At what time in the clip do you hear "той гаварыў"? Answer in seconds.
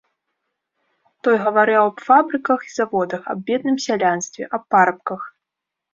1.27-1.81